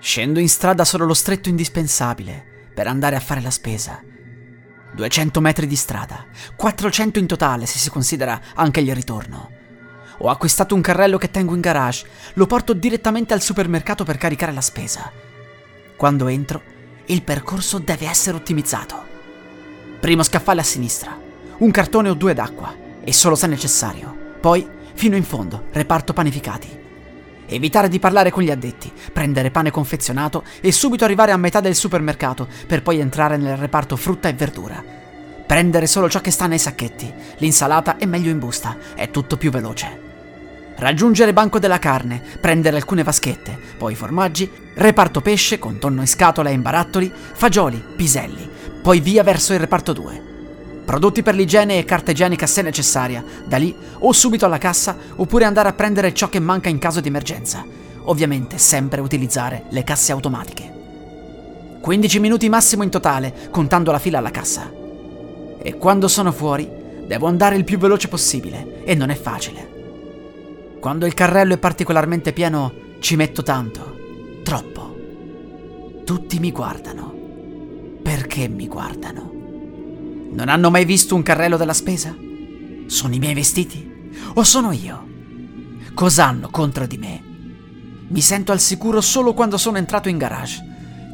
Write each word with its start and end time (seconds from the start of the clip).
Scendo 0.00 0.38
in 0.38 0.48
strada 0.48 0.84
solo 0.84 1.04
lo 1.04 1.14
stretto 1.14 1.48
indispensabile 1.48 2.70
per 2.72 2.86
andare 2.86 3.16
a 3.16 3.20
fare 3.20 3.40
la 3.40 3.50
spesa. 3.50 4.00
200 4.94 5.40
metri 5.40 5.66
di 5.66 5.74
strada, 5.74 6.24
400 6.54 7.18
in 7.18 7.26
totale 7.26 7.66
se 7.66 7.78
si 7.78 7.90
considera 7.90 8.40
anche 8.54 8.80
il 8.80 8.94
ritorno. 8.94 9.50
Ho 10.18 10.28
acquistato 10.28 10.74
un 10.76 10.80
carrello 10.80 11.18
che 11.18 11.30
tengo 11.30 11.54
in 11.54 11.60
garage, 11.60 12.06
lo 12.34 12.46
porto 12.46 12.72
direttamente 12.72 13.34
al 13.34 13.42
supermercato 13.42 14.04
per 14.04 14.18
caricare 14.18 14.52
la 14.52 14.60
spesa. 14.60 15.10
Quando 15.96 16.28
entro, 16.28 16.62
il 17.06 17.22
percorso 17.22 17.78
deve 17.78 18.08
essere 18.08 18.36
ottimizzato. 18.36 19.04
Primo 19.98 20.22
scaffale 20.22 20.60
a 20.60 20.64
sinistra, 20.64 21.18
un 21.58 21.70
cartone 21.72 22.08
o 22.08 22.14
due 22.14 22.34
d'acqua, 22.34 22.74
e 23.02 23.12
solo 23.12 23.34
se 23.34 23.46
necessario. 23.48 24.36
Poi, 24.40 24.68
fino 24.94 25.16
in 25.16 25.24
fondo, 25.24 25.66
reparto 25.72 26.12
panificati. 26.12 26.86
Evitare 27.50 27.88
di 27.88 27.98
parlare 27.98 28.30
con 28.30 28.42
gli 28.42 28.50
addetti, 28.50 28.92
prendere 29.10 29.50
pane 29.50 29.70
confezionato 29.70 30.44
e 30.60 30.70
subito 30.70 31.04
arrivare 31.04 31.32
a 31.32 31.38
metà 31.38 31.60
del 31.60 31.74
supermercato 31.74 32.46
per 32.66 32.82
poi 32.82 32.98
entrare 32.98 33.38
nel 33.38 33.56
reparto 33.56 33.96
frutta 33.96 34.28
e 34.28 34.34
verdura. 34.34 34.84
Prendere 35.46 35.86
solo 35.86 36.10
ciò 36.10 36.20
che 36.20 36.30
sta 36.30 36.46
nei 36.46 36.58
sacchetti, 36.58 37.10
l'insalata 37.38 37.96
è 37.96 38.04
meglio 38.04 38.30
in 38.30 38.38
busta, 38.38 38.76
è 38.94 39.10
tutto 39.10 39.38
più 39.38 39.50
veloce. 39.50 40.06
Raggiungere 40.76 41.32
banco 41.32 41.58
della 41.58 41.78
carne, 41.78 42.22
prendere 42.38 42.76
alcune 42.76 43.02
vaschette, 43.02 43.58
poi 43.78 43.94
formaggi, 43.94 44.48
reparto 44.74 45.22
pesce 45.22 45.58
con 45.58 45.78
tonno 45.78 46.02
in 46.02 46.06
scatola 46.06 46.50
e 46.50 46.52
in 46.52 46.60
barattoli, 46.60 47.10
fagioli, 47.12 47.82
piselli, 47.96 48.46
poi 48.82 49.00
via 49.00 49.22
verso 49.22 49.54
il 49.54 49.60
reparto 49.60 49.94
2. 49.94 50.27
Prodotti 50.88 51.22
per 51.22 51.34
l'igiene 51.34 51.76
e 51.76 51.84
carta 51.84 52.12
igienica 52.12 52.46
se 52.46 52.62
necessaria, 52.62 53.22
da 53.44 53.58
lì 53.58 53.76
o 53.98 54.10
subito 54.10 54.46
alla 54.46 54.56
cassa 54.56 54.96
oppure 55.16 55.44
andare 55.44 55.68
a 55.68 55.74
prendere 55.74 56.14
ciò 56.14 56.30
che 56.30 56.40
manca 56.40 56.70
in 56.70 56.78
caso 56.78 57.00
di 57.00 57.08
emergenza. 57.08 57.62
Ovviamente 58.04 58.56
sempre 58.56 59.02
utilizzare 59.02 59.64
le 59.68 59.84
casse 59.84 60.12
automatiche. 60.12 61.78
15 61.82 62.20
minuti 62.20 62.48
massimo 62.48 62.84
in 62.84 62.88
totale, 62.88 63.50
contando 63.50 63.92
la 63.92 63.98
fila 63.98 64.16
alla 64.16 64.30
cassa. 64.30 64.72
E 65.60 65.76
quando 65.76 66.08
sono 66.08 66.32
fuori, 66.32 66.66
devo 67.06 67.26
andare 67.26 67.56
il 67.56 67.64
più 67.64 67.76
veloce 67.76 68.08
possibile 68.08 68.82
e 68.84 68.94
non 68.94 69.10
è 69.10 69.14
facile. 69.14 69.68
Quando 70.80 71.04
il 71.04 71.12
carrello 71.12 71.52
è 71.52 71.58
particolarmente 71.58 72.32
pieno, 72.32 72.72
ci 73.00 73.14
metto 73.14 73.42
tanto, 73.42 74.40
troppo. 74.42 74.96
Tutti 76.06 76.38
mi 76.38 76.50
guardano. 76.50 77.14
Perché 78.02 78.48
mi 78.48 78.66
guardano? 78.66 79.37
Non 80.30 80.48
hanno 80.48 80.70
mai 80.70 80.84
visto 80.84 81.14
un 81.14 81.22
carrello 81.22 81.56
della 81.56 81.72
spesa? 81.72 82.14
Sono 82.86 83.14
i 83.14 83.18
miei 83.18 83.34
vestiti? 83.34 84.10
O 84.34 84.44
sono 84.44 84.72
io? 84.72 85.06
Cos'hanno 85.94 86.48
contro 86.50 86.86
di 86.86 86.98
me? 86.98 87.22
Mi 88.08 88.20
sento 88.20 88.52
al 88.52 88.60
sicuro 88.60 89.00
solo 89.00 89.34
quando 89.34 89.56
sono 89.56 89.78
entrato 89.78 90.08
in 90.08 90.18
garage. 90.18 90.60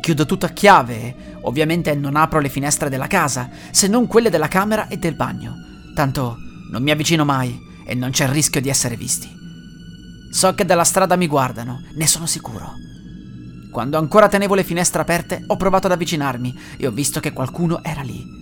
Chiudo 0.00 0.24
tutto 0.24 0.46
a 0.46 0.50
chiave, 0.50 1.38
ovviamente 1.42 1.94
non 1.94 2.16
apro 2.16 2.38
le 2.38 2.48
finestre 2.48 2.88
della 2.88 3.06
casa, 3.06 3.50
se 3.70 3.88
non 3.88 4.06
quelle 4.06 4.30
della 4.30 4.48
camera 4.48 4.88
e 4.88 4.98
del 4.98 5.16
bagno. 5.16 5.54
Tanto 5.94 6.36
non 6.70 6.82
mi 6.82 6.90
avvicino 6.90 7.24
mai 7.24 7.58
e 7.84 7.94
non 7.94 8.10
c'è 8.10 8.24
il 8.24 8.30
rischio 8.30 8.60
di 8.60 8.68
essere 8.68 8.96
visti. 8.96 9.28
So 10.30 10.54
che 10.54 10.64
dalla 10.64 10.84
strada 10.84 11.16
mi 11.16 11.26
guardano, 11.26 11.82
ne 11.94 12.06
sono 12.06 12.26
sicuro. 12.26 12.72
Quando 13.70 13.98
ancora 13.98 14.28
tenevo 14.28 14.54
le 14.54 14.64
finestre 14.64 15.00
aperte, 15.00 15.42
ho 15.46 15.56
provato 15.56 15.86
ad 15.86 15.92
avvicinarmi 15.92 16.58
e 16.76 16.86
ho 16.86 16.90
visto 16.90 17.20
che 17.20 17.32
qualcuno 17.32 17.82
era 17.82 18.02
lì. 18.02 18.37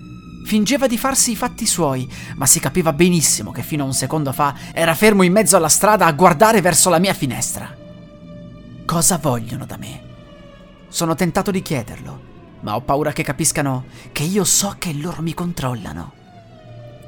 Fingeva 0.46 0.86
di 0.86 0.96
farsi 0.96 1.32
i 1.32 1.36
fatti 1.36 1.66
suoi, 1.66 2.08
ma 2.36 2.46
si 2.46 2.60
capiva 2.60 2.92
benissimo 2.92 3.50
che 3.50 3.64
fino 3.64 3.82
a 3.82 3.86
un 3.86 3.92
secondo 3.92 4.30
fa 4.30 4.54
era 4.72 4.94
fermo 4.94 5.24
in 5.24 5.32
mezzo 5.32 5.56
alla 5.56 5.68
strada 5.68 6.06
a 6.06 6.12
guardare 6.12 6.60
verso 6.60 6.88
la 6.88 7.00
mia 7.00 7.14
finestra. 7.14 7.76
Cosa 8.84 9.18
vogliono 9.18 9.66
da 9.66 9.76
me? 9.76 10.02
Sono 10.86 11.16
tentato 11.16 11.50
di 11.50 11.62
chiederlo, 11.62 12.20
ma 12.60 12.76
ho 12.76 12.80
paura 12.80 13.10
che 13.10 13.24
capiscano 13.24 13.86
che 14.12 14.22
io 14.22 14.44
so 14.44 14.76
che 14.78 14.92
loro 14.92 15.20
mi 15.20 15.34
controllano. 15.34 16.12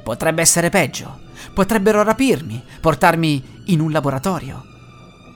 Potrebbe 0.03 0.41
essere 0.41 0.69
peggio. 0.69 1.21
Potrebbero 1.53 2.03
rapirmi, 2.03 2.61
portarmi 2.81 3.61
in 3.67 3.79
un 3.79 3.91
laboratorio. 3.91 4.61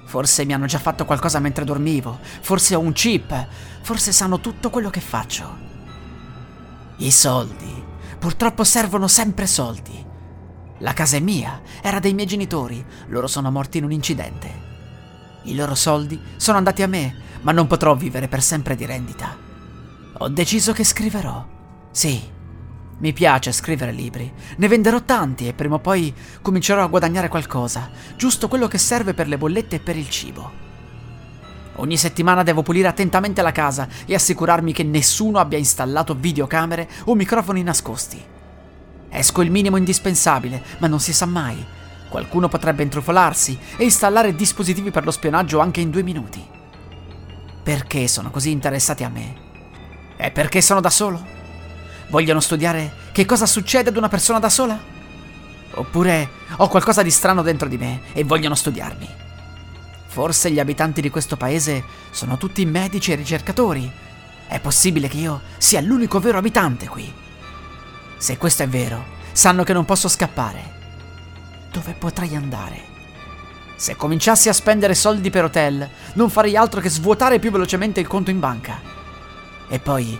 Forse 0.03 0.43
mi 0.43 0.51
hanno 0.51 0.65
già 0.65 0.77
fatto 0.77 1.05
qualcosa 1.05 1.39
mentre 1.39 1.63
dormivo, 1.63 2.19
forse 2.41 2.75
ho 2.75 2.81
un 2.81 2.91
chip, 2.91 3.47
forse 3.81 4.11
sanno 4.11 4.41
tutto 4.41 4.69
quello 4.69 4.89
che 4.89 4.99
faccio. 4.99 5.57
I 6.97 7.09
soldi. 7.09 7.91
Purtroppo 8.23 8.63
servono 8.63 9.09
sempre 9.09 9.45
soldi. 9.45 10.01
La 10.77 10.93
casa 10.93 11.17
è 11.17 11.19
mia, 11.19 11.61
era 11.81 11.99
dei 11.99 12.13
miei 12.13 12.25
genitori, 12.25 12.81
loro 13.07 13.27
sono 13.27 13.51
morti 13.51 13.79
in 13.79 13.83
un 13.83 13.91
incidente. 13.91 14.49
I 15.43 15.55
loro 15.55 15.75
soldi 15.75 16.17
sono 16.37 16.57
andati 16.57 16.83
a 16.83 16.87
me, 16.87 17.13
ma 17.41 17.51
non 17.51 17.67
potrò 17.67 17.93
vivere 17.95 18.29
per 18.29 18.41
sempre 18.41 18.77
di 18.77 18.85
rendita. 18.85 19.37
Ho 20.19 20.29
deciso 20.29 20.71
che 20.71 20.85
scriverò. 20.85 21.45
Sì, 21.91 22.23
mi 22.99 23.11
piace 23.11 23.51
scrivere 23.51 23.91
libri, 23.91 24.31
ne 24.55 24.67
venderò 24.69 25.01
tanti 25.01 25.49
e 25.49 25.53
prima 25.53 25.75
o 25.75 25.79
poi 25.79 26.15
comincerò 26.41 26.81
a 26.81 26.87
guadagnare 26.87 27.27
qualcosa, 27.27 27.89
giusto 28.15 28.47
quello 28.47 28.69
che 28.69 28.77
serve 28.77 29.13
per 29.13 29.27
le 29.27 29.37
bollette 29.37 29.75
e 29.75 29.79
per 29.81 29.97
il 29.97 30.09
cibo. 30.09 30.72
Ogni 31.77 31.97
settimana 31.97 32.43
devo 32.43 32.61
pulire 32.61 32.87
attentamente 32.87 33.41
la 33.41 33.51
casa 33.51 33.87
e 34.05 34.13
assicurarmi 34.13 34.73
che 34.73 34.83
nessuno 34.83 35.39
abbia 35.39 35.57
installato 35.57 36.13
videocamere 36.13 36.87
o 37.05 37.15
microfoni 37.15 37.63
nascosti. 37.63 38.23
Esco 39.09 39.41
il 39.41 39.51
minimo 39.51 39.77
indispensabile, 39.77 40.61
ma 40.79 40.87
non 40.87 40.99
si 40.99 41.13
sa 41.13 41.25
mai. 41.25 41.65
Qualcuno 42.09 42.47
potrebbe 42.47 42.83
intrufolarsi 42.83 43.57
e 43.77 43.83
installare 43.83 44.35
dispositivi 44.35 44.91
per 44.91 45.03
lo 45.03 45.11
spionaggio 45.11 45.59
anche 45.59 45.81
in 45.81 45.89
due 45.89 46.03
minuti. 46.03 46.45
Perché 47.63 48.07
sono 48.07 48.29
così 48.29 48.51
interessati 48.51 49.03
a 49.03 49.09
me? 49.09 49.35
È 50.15 50.29
perché 50.31 50.61
sono 50.61 50.79
da 50.79 50.91
solo? 50.91 51.25
Vogliono 52.09 52.39
studiare 52.39 52.91
che 53.11 53.25
cosa 53.25 53.47
succede 53.47 53.89
ad 53.89 53.97
una 53.97 54.09
persona 54.09 54.37
da 54.37 54.49
sola? 54.49 54.79
Oppure 55.75 56.29
ho 56.57 56.67
qualcosa 56.67 57.01
di 57.01 57.09
strano 57.09 57.41
dentro 57.41 57.67
di 57.67 57.77
me 57.77 58.01
e 58.13 58.23
vogliono 58.23 58.53
studiarmi? 58.53 59.22
Forse 60.13 60.51
gli 60.51 60.59
abitanti 60.59 61.01
di 61.01 61.09
questo 61.09 61.37
paese 61.37 61.83
sono 62.11 62.37
tutti 62.37 62.63
medici 62.67 63.11
e 63.11 63.15
ricercatori. 63.15 63.91
È 64.45 64.59
possibile 64.59 65.07
che 65.07 65.17
io 65.17 65.41
sia 65.57 65.81
l'unico 65.81 66.19
vero 66.19 66.37
abitante 66.37 66.87
qui. 66.87 67.11
Se 68.17 68.37
questo 68.37 68.61
è 68.61 68.67
vero, 68.67 69.03
sanno 69.31 69.63
che 69.63 69.73
non 69.73 69.85
posso 69.85 70.07
scappare. 70.07 70.71
Dove 71.71 71.95
potrei 71.97 72.35
andare? 72.35 72.79
Se 73.75 73.95
cominciassi 73.95 74.49
a 74.49 74.53
spendere 74.53 74.93
soldi 74.93 75.31
per 75.31 75.45
hotel, 75.45 75.89
non 76.13 76.29
farei 76.29 76.55
altro 76.55 76.79
che 76.79 76.89
svuotare 76.89 77.39
più 77.39 77.49
velocemente 77.49 77.99
il 77.99 78.05
conto 78.05 78.29
in 78.29 78.39
banca. 78.39 78.79
E 79.67 79.79
poi 79.79 80.19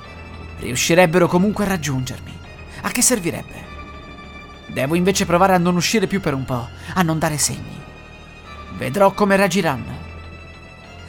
riuscirebbero 0.58 1.28
comunque 1.28 1.66
a 1.66 1.68
raggiungermi. 1.68 2.36
A 2.82 2.90
che 2.90 3.04
servirebbe? 3.04 3.64
Devo 4.66 4.96
invece 4.96 5.28
provare 5.28 5.54
a 5.54 5.60
non 5.60 5.76
uscire 5.76 6.08
più 6.08 6.20
per 6.20 6.34
un 6.34 6.46
po', 6.46 6.68
a 6.96 7.04
non 7.04 7.20
dare 7.20 7.38
segni. 7.38 7.83
Vedrò 8.78 9.14
come 9.14 9.36
reagiranno. 9.36 10.02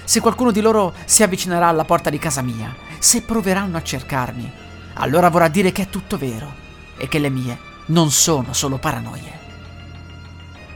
Se 0.04 0.20
qualcuno 0.20 0.50
di 0.50 0.60
loro 0.60 0.92
si 1.04 1.22
avvicinerà 1.22 1.68
alla 1.68 1.84
porta 1.84 2.10
di 2.10 2.18
casa 2.18 2.42
mia, 2.42 2.74
se 2.98 3.22
proveranno 3.22 3.76
a 3.76 3.82
cercarmi, 3.82 4.50
allora 4.94 5.28
vorrà 5.30 5.48
dire 5.48 5.72
che 5.72 5.82
è 5.82 5.88
tutto 5.88 6.18
vero 6.18 6.52
e 6.96 7.08
che 7.08 7.18
le 7.18 7.30
mie 7.30 7.58
non 7.86 8.10
sono 8.10 8.52
solo 8.52 8.78
paranoie. 8.78 9.42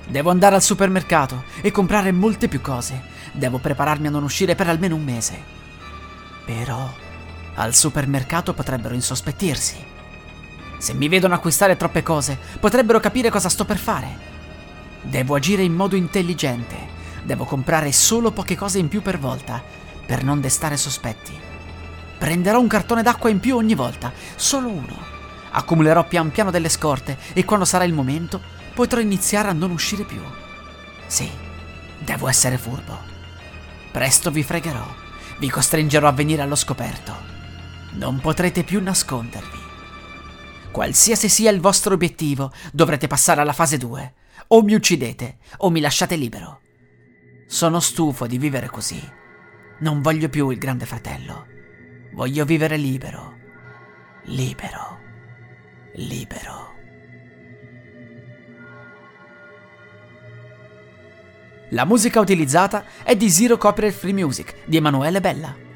Devo 0.08 0.30
andare 0.30 0.54
al 0.54 0.62
supermercato 0.62 1.44
e 1.60 1.70
comprare 1.70 2.12
molte 2.12 2.48
più 2.48 2.60
cose. 2.62 3.16
Devo 3.32 3.58
prepararmi 3.58 4.06
a 4.06 4.10
non 4.10 4.22
uscire 4.22 4.54
per 4.54 4.68
almeno 4.68 4.94
un 4.94 5.04
mese. 5.04 5.38
Però 6.46 6.90
al 7.54 7.74
supermercato 7.74 8.54
potrebbero 8.54 8.94
insospettirsi. 8.94 9.76
Se 10.78 10.94
mi 10.94 11.08
vedono 11.08 11.34
acquistare 11.34 11.76
troppe 11.76 12.02
cose, 12.02 12.38
potrebbero 12.58 13.00
capire 13.00 13.30
cosa 13.30 13.50
sto 13.50 13.66
per 13.66 13.76
fare. 13.76 14.37
Devo 15.02 15.34
agire 15.34 15.62
in 15.62 15.74
modo 15.74 15.96
intelligente. 15.96 16.96
Devo 17.22 17.44
comprare 17.44 17.92
solo 17.92 18.30
poche 18.30 18.56
cose 18.56 18.78
in 18.78 18.88
più 18.88 19.02
per 19.02 19.18
volta, 19.18 19.62
per 20.06 20.24
non 20.24 20.40
destare 20.40 20.76
sospetti. 20.76 21.32
Prenderò 22.18 22.58
un 22.58 22.66
cartone 22.66 23.02
d'acqua 23.02 23.30
in 23.30 23.38
più 23.38 23.56
ogni 23.56 23.74
volta, 23.74 24.12
solo 24.34 24.68
uno. 24.68 24.96
Accumulerò 25.50 26.06
pian 26.06 26.30
piano 26.30 26.50
delle 26.50 26.68
scorte 26.68 27.16
e 27.32 27.44
quando 27.44 27.64
sarà 27.64 27.84
il 27.84 27.92
momento 27.92 28.40
potrò 28.74 29.00
iniziare 29.00 29.48
a 29.48 29.52
non 29.52 29.70
uscire 29.70 30.04
più. 30.04 30.20
Sì, 31.06 31.30
devo 31.98 32.28
essere 32.28 32.58
furbo. 32.58 32.98
Presto 33.90 34.30
vi 34.30 34.42
fregherò, 34.42 34.86
vi 35.38 35.48
costringerò 35.48 36.08
a 36.08 36.12
venire 36.12 36.42
allo 36.42 36.56
scoperto. 36.56 37.14
Non 37.92 38.20
potrete 38.20 38.64
più 38.64 38.82
nascondervi. 38.82 39.58
Qualsiasi 40.70 41.28
sia 41.28 41.50
il 41.50 41.60
vostro 41.60 41.94
obiettivo, 41.94 42.52
dovrete 42.72 43.06
passare 43.06 43.40
alla 43.40 43.52
fase 43.52 43.78
2. 43.78 44.12
O 44.50 44.62
mi 44.62 44.74
uccidete, 44.74 45.38
o 45.58 45.68
mi 45.68 45.80
lasciate 45.80 46.16
libero. 46.16 46.60
Sono 47.46 47.80
stufo 47.80 48.26
di 48.26 48.38
vivere 48.38 48.68
così. 48.68 48.98
Non 49.80 50.00
voglio 50.00 50.30
più 50.30 50.48
il 50.48 50.58
grande 50.58 50.86
fratello. 50.86 51.46
Voglio 52.14 52.46
vivere 52.46 52.78
libero. 52.78 53.36
Libero. 54.24 55.00
Libero. 55.96 56.76
La 61.70 61.84
musica 61.84 62.18
utilizzata 62.18 62.84
è 63.02 63.14
di 63.14 63.28
Zero 63.28 63.58
Copyright 63.58 63.94
Free 63.94 64.14
Music 64.14 64.64
di 64.64 64.78
Emanuele 64.78 65.20
Bella. 65.20 65.67